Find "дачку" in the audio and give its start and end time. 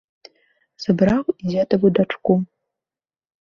2.01-2.33